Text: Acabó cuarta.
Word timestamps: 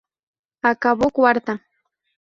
Acabó 0.63 1.11
cuarta. 1.11 1.61